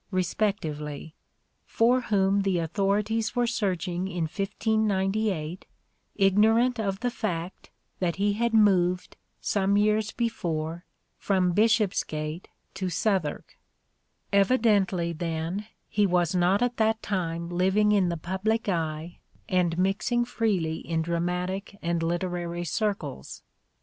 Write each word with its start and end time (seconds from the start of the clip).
respectively) 0.09 1.13
for 1.63 2.01
whom 2.01 2.41
the 2.41 2.57
authorities 2.57 3.35
were 3.35 3.45
searching 3.45 4.07
in 4.07 4.23
1598, 4.23 5.67
ignorant 6.15 6.79
of 6.79 7.01
the 7.01 7.11
fact 7.11 7.69
that 7.99 8.15
he 8.15 8.33
58" 8.33 8.37
SHAKESPEARE" 8.37 8.43
IDENTIFIED 8.47 8.71
had 8.71 8.81
moved, 8.81 9.17
some 9.41 9.77
years 9.77 10.11
before, 10.13 10.85
from 11.19 11.51
Bishopsgate 11.51 12.47
to 12.73 12.89
Southwark. 12.89 13.59
Evidently, 14.33 15.13
then, 15.13 15.67
he 15.87 16.07
was 16.07 16.33
not 16.33 16.63
at 16.63 16.77
that 16.77 17.03
time 17.03 17.49
living 17.49 17.91
in 17.91 18.09
the 18.09 18.17
public 18.17 18.67
eye 18.67 19.19
and 19.47 19.77
mixing 19.77 20.25
freely 20.25 20.77
in 20.77 21.03
dramatic 21.03 21.77
and 21.83 22.01
literary 22.01 22.65
circles. 22.65 23.43